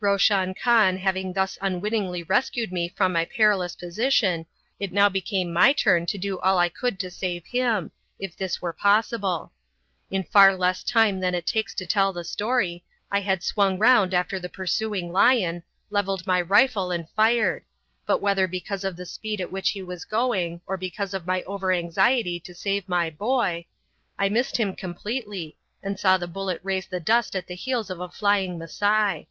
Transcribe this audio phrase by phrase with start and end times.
[0.00, 4.46] Roshan Khan having thus unwittingly rescued me from my perilous position,
[4.78, 8.62] it now became my turn to do all I could to save him, if this
[8.62, 9.50] were possible.
[10.08, 14.14] In far less time than it takes to tell the story, I had swung round
[14.14, 17.64] after the pursuing lion, levelled my rifle and fired;
[18.06, 21.42] but whether because of the speed at which he was going, or because of my
[21.42, 23.66] over anxiety to save my "boy",
[24.16, 27.98] I missed him completely, and saw the bullet raise the dust at the heels of
[27.98, 29.26] a flying Masai.